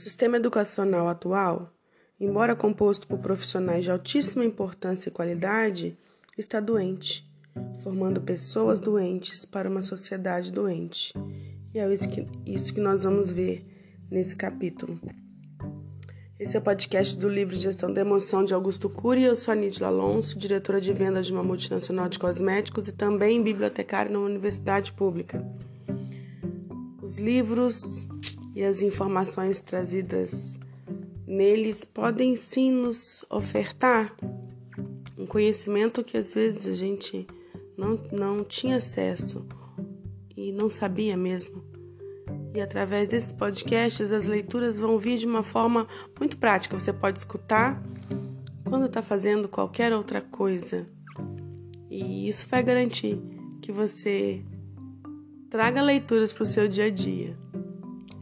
[0.00, 1.72] sistema educacional atual,
[2.18, 5.98] embora composto por profissionais de altíssima importância e qualidade,
[6.36, 7.30] está doente,
[7.80, 11.12] formando pessoas doentes para uma sociedade doente.
[11.74, 13.64] E é isso que, isso que nós vamos ver
[14.10, 14.98] nesse capítulo.
[16.38, 19.24] Esse é o podcast do livro Gestão da Emoção de Augusto Cury.
[19.24, 23.42] Eu sou a Nítila Alonso, diretora de vendas de uma multinacional de cosméticos e também
[23.42, 25.46] bibliotecária numa universidade pública.
[27.02, 28.08] Os livros
[28.54, 30.58] e as informações trazidas
[31.26, 34.14] neles podem sim nos ofertar
[35.16, 37.26] um conhecimento que às vezes a gente
[37.76, 39.46] não, não tinha acesso
[40.36, 41.62] e não sabia mesmo.
[42.54, 45.86] E através desses podcasts, as leituras vão vir de uma forma
[46.18, 46.76] muito prática.
[46.76, 47.80] Você pode escutar
[48.64, 50.86] quando está fazendo qualquer outra coisa.
[51.88, 53.20] E isso vai garantir
[53.60, 54.42] que você
[55.48, 57.36] traga leituras para o seu dia a dia.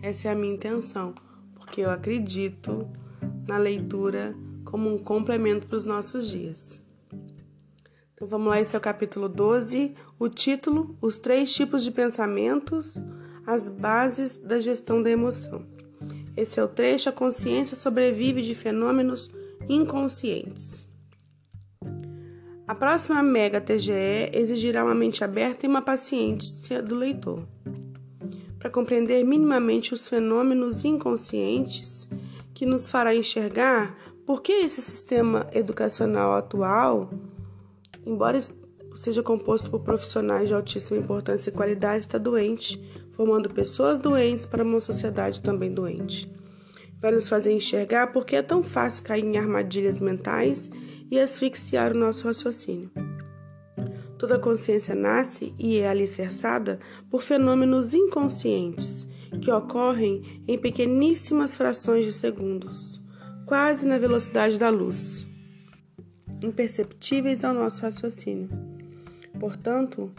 [0.01, 1.15] Essa é a minha intenção,
[1.55, 2.89] porque eu acredito
[3.49, 6.81] na leitura como um complemento para os nossos dias.
[8.15, 13.03] Então vamos lá, esse é o capítulo 12, o título: Os três tipos de pensamentos,
[13.45, 15.67] as bases da gestão da emoção.
[16.37, 19.31] Esse é o trecho: A consciência sobrevive de fenômenos
[19.69, 20.87] inconscientes.
[22.69, 27.43] A próxima Mega TGE exigirá uma mente aberta e uma paciência do leitor
[28.59, 32.09] para compreender minimamente os fenômenos inconscientes
[32.53, 37.11] que nos fará enxergar por que esse sistema educacional atual,
[38.05, 38.39] embora
[38.97, 42.79] seja composto por profissionais de altíssima importância e qualidade, está doente,
[43.13, 46.31] formando pessoas doentes para uma sociedade também doente.
[47.01, 50.69] Vai nos fazer enxergar por que é tão fácil cair em armadilhas mentais
[51.11, 52.91] e asfixiar o nosso raciocínio.
[54.19, 59.07] Toda consciência nasce e é alicerçada por fenômenos inconscientes
[59.41, 63.01] que ocorrem em pequeníssimas frações de segundos,
[63.47, 65.25] quase na velocidade da luz,
[66.43, 68.49] imperceptíveis ao nosso raciocínio.
[69.39, 70.11] Portanto,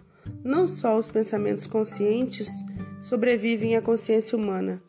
[0.43, 2.63] não só os pensamentos conscientes
[3.01, 4.81] sobrevivem à consciência humana,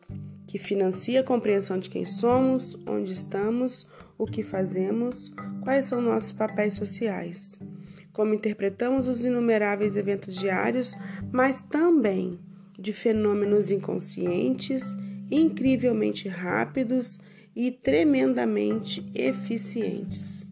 [0.47, 3.85] que financia a compreensão de quem somos, onde estamos,
[4.17, 7.59] o que fazemos, quais são nossos papéis sociais
[8.11, 10.95] como interpretamos os inumeráveis eventos diários,
[11.31, 12.39] mas também
[12.77, 14.97] de fenômenos inconscientes,
[15.29, 17.19] incrivelmente rápidos
[17.55, 20.49] e tremendamente eficientes.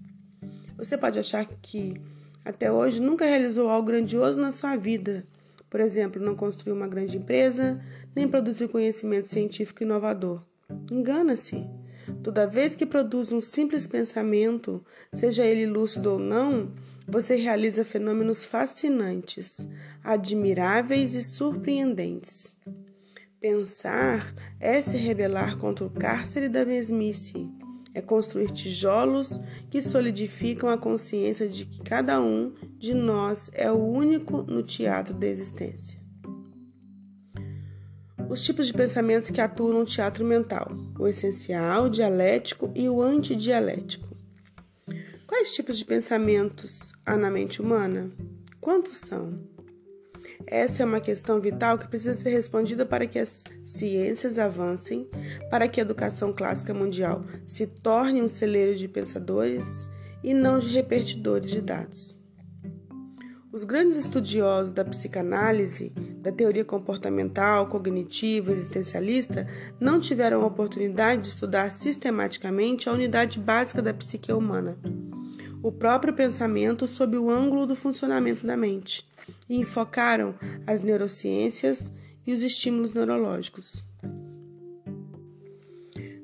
[0.77, 1.99] Você pode achar que
[2.45, 5.25] até hoje nunca realizou algo grandioso na sua vida.
[5.69, 7.79] Por exemplo, não construiu uma grande empresa,
[8.15, 10.41] nem produziu conhecimento científico inovador.
[10.91, 11.67] Engana-se.
[12.23, 14.83] Toda vez que produz um simples pensamento,
[15.13, 16.71] seja ele lúcido ou não,
[17.11, 19.67] você realiza fenômenos fascinantes,
[20.03, 22.53] admiráveis e surpreendentes.
[23.39, 27.49] Pensar é se rebelar contra o cárcere da mesmice,
[27.93, 29.39] é construir tijolos
[29.69, 35.13] que solidificam a consciência de que cada um de nós é o único no teatro
[35.13, 35.99] da existência.
[38.29, 43.01] Os tipos de pensamentos que atuam no teatro mental: o essencial, o dialético e o
[43.01, 44.08] antidialético.
[45.39, 48.11] Quais tipos de pensamentos há na mente humana?
[48.59, 49.39] Quantos são?
[50.45, 55.09] Essa é uma questão vital que precisa ser respondida para que as ciências avancem,
[55.49, 59.87] para que a educação clássica mundial se torne um celeiro de pensadores
[60.21, 62.19] e não de repertidores de dados.
[63.49, 69.47] Os grandes estudiosos da psicanálise, da teoria comportamental, cognitiva, existencialista,
[69.79, 74.77] não tiveram a oportunidade de estudar sistematicamente a unidade básica da psique humana
[75.61, 79.07] o próprio pensamento sob o ângulo do funcionamento da mente
[79.47, 81.93] e enfocaram as neurociências
[82.25, 83.85] e os estímulos neurológicos.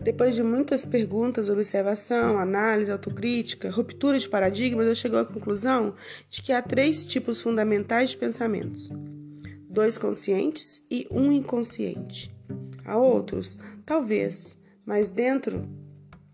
[0.01, 5.95] Depois de muitas perguntas, observação, análise, autocrítica, ruptura de paradigmas, eu chegou à conclusão
[6.29, 8.91] de que há três tipos fundamentais de pensamentos:
[9.67, 12.31] dois conscientes e um inconsciente.
[12.85, 15.67] Há outros, talvez, mas dentro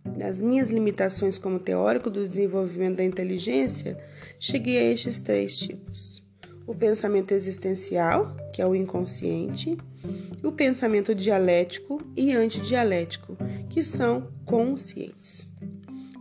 [0.06, 3.98] das minhas limitações como teórico do desenvolvimento da inteligência,
[4.40, 6.24] cheguei a estes três tipos:
[6.66, 9.78] o pensamento existencial, que é o inconsciente,
[10.44, 13.38] o pensamento dialético e antidialético,
[13.70, 15.50] que são conscientes.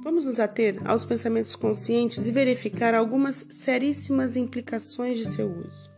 [0.03, 5.90] Vamos nos ater aos pensamentos conscientes e verificar algumas seríssimas implicações de seu uso.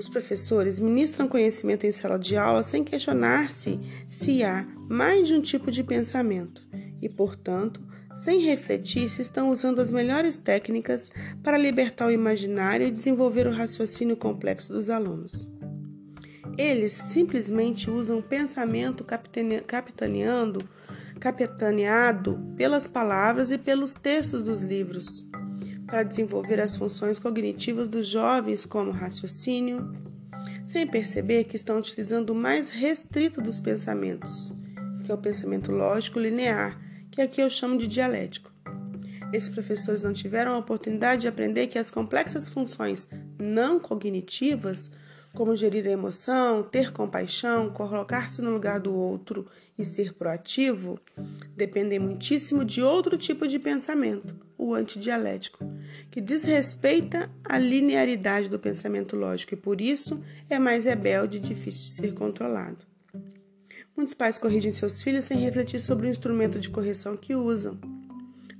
[0.00, 5.42] Os professores ministram conhecimento em sala de aula sem questionar-se se há mais de um
[5.42, 6.66] tipo de pensamento
[7.02, 7.82] e, portanto,
[8.14, 11.12] sem refletir se estão usando as melhores técnicas
[11.42, 15.46] para libertar o imaginário e desenvolver o raciocínio complexo dos alunos.
[16.56, 20.66] Eles simplesmente usam o pensamento capitaneando,
[21.20, 25.29] capitaneado pelas palavras e pelos textos dos livros
[25.90, 29.92] para desenvolver as funções cognitivas dos jovens, como raciocínio,
[30.64, 34.52] sem perceber que estão utilizando o mais restrito dos pensamentos,
[35.04, 38.52] que é o pensamento lógico linear, que aqui eu chamo de dialético.
[39.32, 44.92] Esses professores não tiveram a oportunidade de aprender que as complexas funções não cognitivas,
[45.34, 49.46] como gerir a emoção, ter compaixão, colocar-se no lugar do outro
[49.78, 50.98] e ser proativo,
[51.56, 55.64] dependem muitíssimo de outro tipo de pensamento, o antidialético,
[56.10, 61.82] que desrespeita a linearidade do pensamento lógico e por isso é mais rebelde e difícil
[61.82, 62.90] de ser controlado.
[63.96, 67.78] Muitos pais corrigem seus filhos sem refletir sobre o instrumento de correção que usam.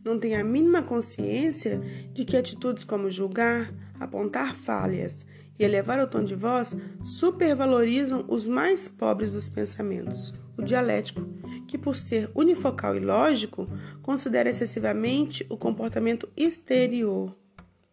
[0.04, 1.80] Não têm a mínima consciência
[2.12, 5.26] de que atitudes como julgar, apontar falhas
[5.60, 6.74] e elevar o tom de voz
[7.04, 11.20] supervalorizam os mais pobres dos pensamentos, o dialético,
[11.68, 13.68] que, por ser unifocal e lógico,
[14.00, 17.36] considera excessivamente o comportamento exterior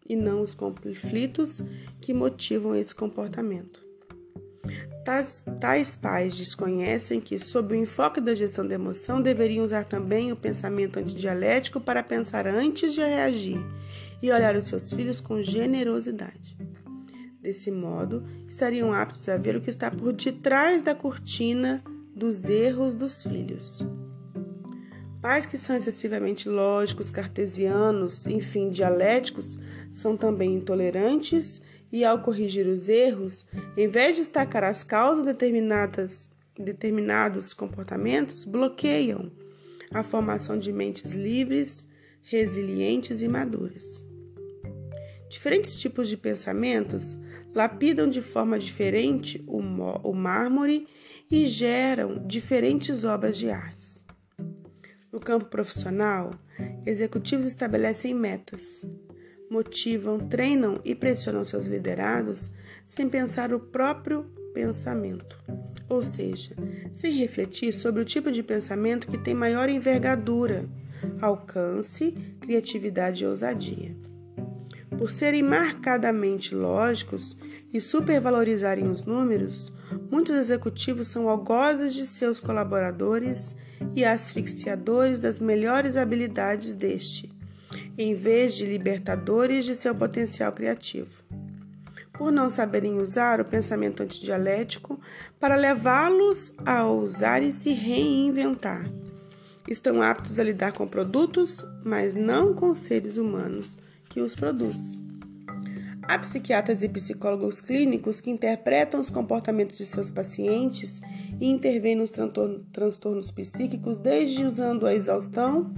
[0.08, 1.62] e não os conflitos
[2.00, 3.86] que motivam esse comportamento.
[5.04, 10.32] Tais, tais pais desconhecem que, sob o enfoque da gestão da emoção, deveriam usar também
[10.32, 13.58] o pensamento antidialético para pensar antes de reagir
[14.22, 16.56] e olhar os seus filhos com generosidade.
[17.40, 21.82] Desse modo, estariam aptos a ver o que está por detrás da cortina
[22.14, 23.86] dos erros dos filhos.
[25.20, 29.58] Pais que são excessivamente lógicos, cartesianos, enfim, dialéticos,
[29.92, 31.62] são também intolerantes
[31.92, 33.44] e, ao corrigir os erros,
[33.76, 39.30] em vez de destacar as causas determinadas, determinados comportamentos, bloqueiam
[39.92, 41.88] a formação de mentes livres,
[42.22, 44.04] resilientes e maduras.
[45.28, 47.18] Diferentes tipos de pensamentos
[47.54, 50.86] lapidam de forma diferente o, o mármore
[51.30, 54.02] e geram diferentes obras de artes.
[55.12, 56.34] No campo profissional,
[56.86, 58.86] executivos estabelecem metas,
[59.50, 62.50] motivam, treinam e pressionam seus liderados
[62.86, 65.38] sem pensar o próprio pensamento,
[65.88, 66.54] ou seja,
[66.92, 70.64] sem refletir sobre o tipo de pensamento que tem maior envergadura,
[71.20, 74.08] alcance, criatividade e ousadia.
[74.98, 77.36] Por serem marcadamente lógicos
[77.72, 79.72] e supervalorizarem os números,
[80.10, 83.56] muitos executivos são algozes de seus colaboradores
[83.94, 87.30] e asfixiadores das melhores habilidades deste,
[87.96, 91.22] em vez de libertadores de seu potencial criativo.
[92.12, 95.00] Por não saberem usar o pensamento antidialético
[95.38, 98.90] para levá-los a ousar e se reinventar.
[99.68, 103.76] Estão aptos a lidar com produtos, mas não com seres humanos
[104.08, 104.98] que os produz.
[106.08, 111.02] Há psiquiatras e psicólogos clínicos que interpretam os comportamentos de seus pacientes
[111.38, 112.10] e intervêm nos
[112.72, 115.70] transtornos psíquicos, desde usando a exaustão,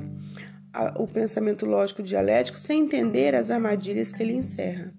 [0.96, 4.94] o pensamento lógico dialético, sem entender as armadilhas que ele encerra.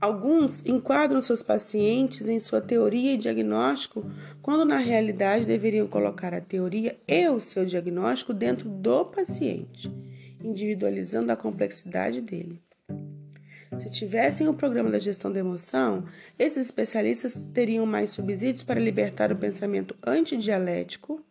[0.00, 4.04] Alguns enquadram seus pacientes em sua teoria e diagnóstico,
[4.42, 9.88] quando na realidade deveriam colocar a teoria e o seu diagnóstico dentro do paciente
[10.42, 12.60] individualizando a complexidade dele.
[13.78, 16.04] Se tivessem o programa da gestão da emoção,
[16.38, 21.24] esses especialistas teriam mais subsídios para libertar o pensamento antidialético,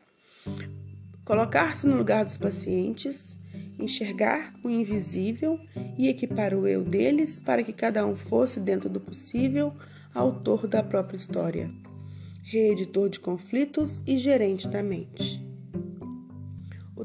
[1.23, 3.39] colocar-se no lugar dos pacientes,
[3.77, 5.59] enxergar o invisível
[5.97, 9.73] e equipar o eu deles para que cada um fosse, dentro do possível,
[10.13, 11.71] autor da própria história,
[12.43, 15.50] reeditor de conflitos e gerente da mente.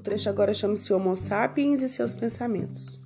[0.06, 3.02] Trecho agora chama-se Homo sapiens e seus pensamentos.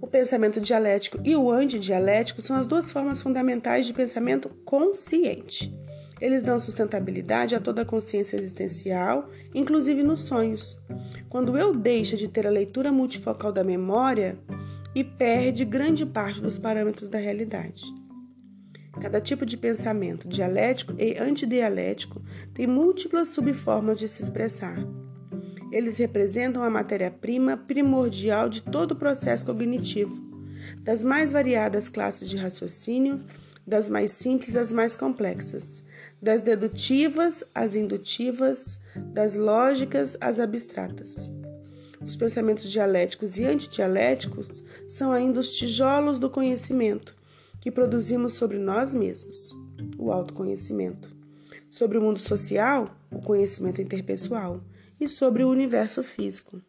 [0.00, 5.76] O pensamento dialético e o antidialético são as duas formas fundamentais de pensamento consciente.
[6.20, 10.78] Eles dão sustentabilidade a toda a consciência existencial, inclusive nos sonhos.
[11.28, 14.38] Quando eu deixo de ter a leitura multifocal da memória
[14.94, 17.82] e perde grande parte dos parâmetros da realidade.
[19.02, 22.22] Cada tipo de pensamento dialético e antidialético
[22.54, 24.78] tem múltiplas subformas de se expressar.
[25.70, 30.16] Eles representam a matéria-prima primordial de todo o processo cognitivo,
[30.82, 33.22] das mais variadas classes de raciocínio,
[33.66, 35.84] das mais simples às mais complexas,
[36.22, 38.80] das dedutivas às indutivas,
[39.12, 41.30] das lógicas às abstratas.
[42.00, 47.14] Os pensamentos dialéticos e antidialéticos são ainda os tijolos do conhecimento
[47.60, 49.54] que produzimos sobre nós mesmos,
[49.98, 51.14] o autoconhecimento.
[51.68, 54.62] Sobre o mundo social, o conhecimento interpessoal
[55.00, 56.60] e sobre o universo físico.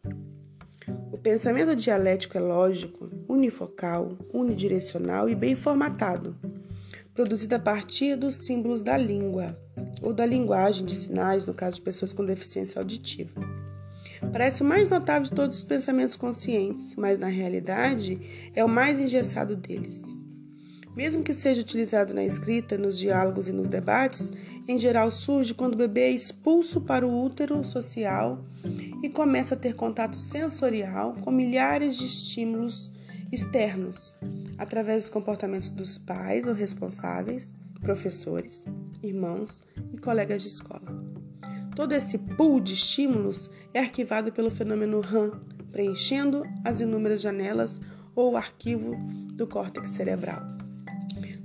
[1.12, 6.36] O pensamento dialético é lógico, unifocal, unidirecional e bem formatado.
[7.12, 9.58] produzida a partir dos símbolos da língua
[10.00, 13.34] ou da linguagem de sinais, no caso de pessoas com deficiência auditiva.
[14.32, 19.00] Parece o mais notável de todos os pensamentos conscientes, mas na realidade é o mais
[19.00, 20.16] engessado deles.
[20.96, 24.32] Mesmo que seja utilizado na escrita, nos diálogos e nos debates,
[24.70, 28.44] em geral surge quando o bebê é expulso para o útero social
[29.02, 32.92] e começa a ter contato sensorial com milhares de estímulos
[33.32, 34.14] externos,
[34.56, 38.64] através dos comportamentos dos pais ou responsáveis, professores,
[39.02, 39.60] irmãos
[39.92, 41.02] e colegas de escola.
[41.74, 45.32] Todo esse pool de estímulos é arquivado pelo fenômeno RAM,
[45.72, 47.80] preenchendo as inúmeras janelas
[48.14, 48.94] ou arquivo
[49.32, 50.42] do córtex cerebral.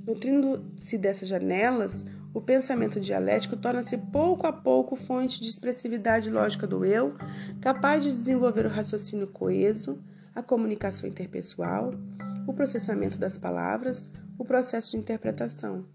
[0.06, 6.84] Nutrindo-se dessas janelas, o pensamento dialético torna-se pouco a pouco fonte de expressividade lógica do
[6.84, 7.16] eu,
[7.62, 10.04] capaz de desenvolver o raciocínio coeso,
[10.36, 11.94] a comunicação interpessoal,
[12.46, 15.86] o processamento das palavras, o processo de interpretação.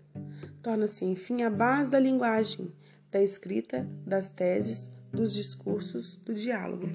[0.62, 2.72] Torna-se, enfim, a base da linguagem,
[3.10, 6.88] da escrita, das teses, dos discursos, do diálogo.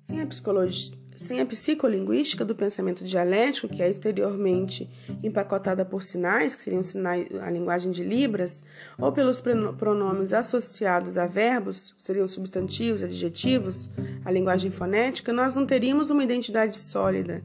[0.00, 4.88] Sem a psicologia sem a psicolinguística do pensamento dialético, que é exteriormente
[5.22, 8.62] empacotada por sinais, que seriam sinais, a linguagem de Libras,
[8.98, 9.40] ou pelos
[9.78, 13.88] pronomes associados a verbos, que seriam substantivos, adjetivos,
[14.24, 17.42] a linguagem fonética, nós não teríamos uma identidade sólida.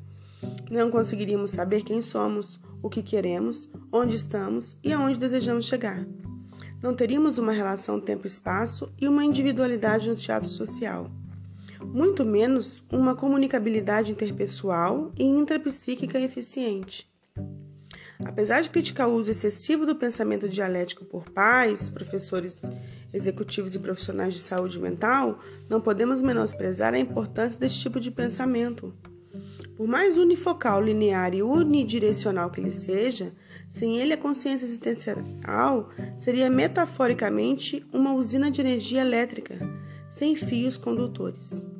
[0.69, 6.05] Não conseguiríamos saber quem somos, o que queremos, onde estamos e aonde desejamos chegar.
[6.81, 11.09] Não teríamos uma relação tempo-espaço e uma individualidade no teatro social
[11.85, 17.09] muito menos uma comunicabilidade interpessoal e intrapsíquica eficiente.
[18.23, 22.69] Apesar de criticar o uso excessivo do pensamento dialético por pais, professores
[23.13, 28.93] executivos e profissionais de saúde mental, não podemos menosprezar a importância desse tipo de pensamento.
[29.75, 33.33] Por mais unifocal, linear e unidirecional que ele seja,
[33.69, 39.57] sem ele a consciência existencial seria metaforicamente uma usina de energia elétrica,
[40.09, 41.70] sem fios condutores.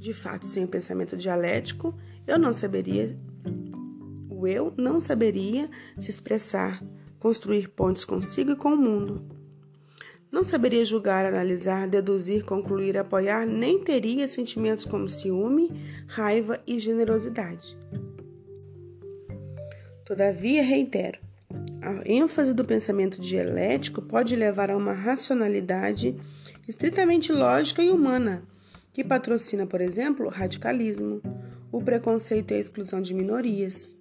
[0.00, 1.94] De fato, sem o pensamento dialético,
[2.26, 3.14] eu não saberia,
[4.30, 6.82] o eu não saberia se expressar,
[7.18, 9.22] construir pontes consigo e com o mundo.
[10.32, 15.68] Não saberia julgar, analisar, deduzir, concluir, apoiar, nem teria sentimentos como ciúme,
[16.06, 17.76] raiva e generosidade.
[20.06, 21.18] Todavia, reitero,
[21.82, 26.16] a ênfase do pensamento dialético pode levar a uma racionalidade
[26.66, 28.42] estritamente lógica e humana,
[28.92, 31.22] que patrocina, por exemplo, o radicalismo,
[31.70, 33.96] o preconceito e a exclusão de minorias.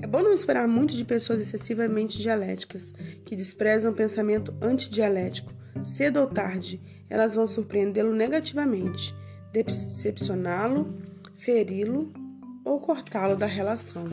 [0.00, 2.92] É bom não esperar muito de pessoas excessivamente dialéticas,
[3.24, 5.52] que desprezam o pensamento antidialético.
[5.82, 9.14] Cedo ou tarde, elas vão surpreendê-lo negativamente,
[9.52, 10.98] decepcioná-lo,
[11.36, 12.12] feri-lo
[12.64, 14.04] ou cortá-lo da relação.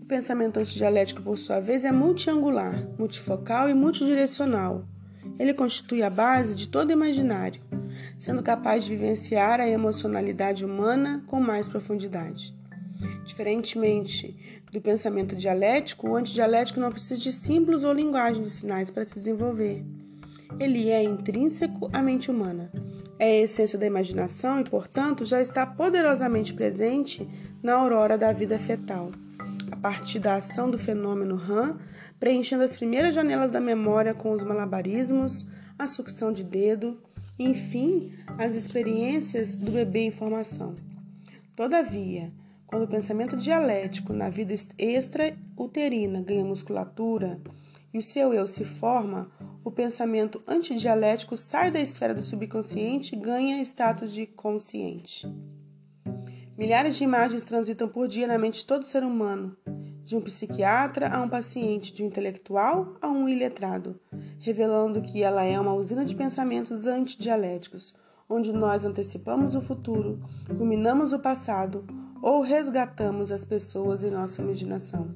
[0.00, 4.86] O pensamento antidialético, por sua vez, é multiangular, multifocal e multidirecional.
[5.38, 7.60] Ele constitui a base de todo imaginário,
[8.18, 12.54] sendo capaz de vivenciar a emocionalidade humana com mais profundidade.
[13.24, 19.04] Diferentemente do pensamento dialético, o antidialético não precisa de símbolos ou linguagem de sinais para
[19.04, 19.84] se desenvolver.
[20.58, 22.70] Ele é intrínseco à mente humana.
[23.18, 27.28] É a essência da imaginação e, portanto, já está poderosamente presente
[27.62, 29.10] na aurora da vida fetal,
[29.70, 31.78] a partir da ação do fenômeno RAM,
[32.20, 35.46] preenchendo as primeiras janelas da memória com os malabarismos,
[35.78, 36.98] a sucção de dedo,
[37.38, 40.74] enfim, as experiências do bebê em formação.
[41.54, 42.32] Todavia,
[42.66, 47.40] quando o pensamento dialético na vida extrauterina ganha musculatura
[47.92, 49.30] e o seu eu se forma,
[49.64, 55.26] o pensamento antidialético sai da esfera do subconsciente e ganha status de consciente.
[56.58, 59.56] Milhares de imagens transitam por dia na mente de todo ser humano,
[60.04, 64.00] de um psiquiatra a um paciente, de um intelectual a um iletrado,
[64.38, 67.94] revelando que ela é uma usina de pensamentos antidialéticos,
[68.28, 71.84] onde nós antecipamos o futuro, ruminamos o passado
[72.22, 75.14] ou resgatamos as pessoas em nossa imaginação.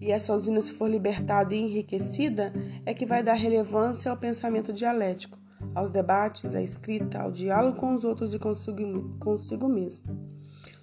[0.00, 2.52] E essa usina, se for libertada e enriquecida,
[2.86, 5.36] é que vai dar relevância ao pensamento dialético,
[5.74, 10.06] aos debates, à escrita, ao diálogo com os outros e consigo, consigo mesmo.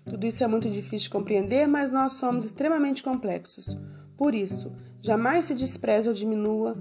[0.03, 3.77] Tudo isso é muito difícil de compreender, mas nós somos extremamente complexos.
[4.17, 6.77] Por isso, jamais se despreze ou diminua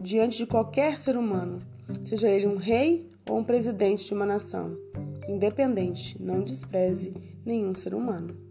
[0.00, 1.58] diante de qualquer ser humano,
[2.02, 4.76] seja ele um rei ou um presidente de uma nação.
[5.28, 8.43] Independente, não despreze nenhum ser humano.